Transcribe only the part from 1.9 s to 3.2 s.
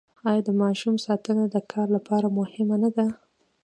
لپاره مهمه نه ده؟